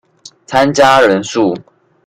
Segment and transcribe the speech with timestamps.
[0.47, 1.55] 參加人數